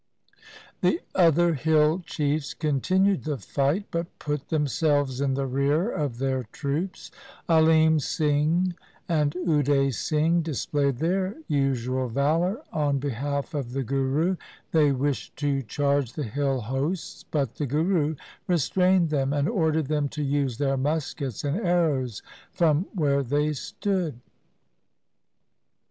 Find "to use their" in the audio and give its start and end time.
20.17-20.77